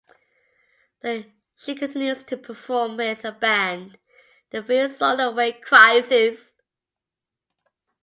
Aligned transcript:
She 1.55 1.75
continues 1.75 2.23
to 2.23 2.35
perform 2.35 2.97
with 2.97 3.21
her 3.21 3.33
band, 3.33 3.99
the 4.49 4.63
Faith 4.63 4.97
Soloway 4.97 5.61
Crisis. 5.61 6.55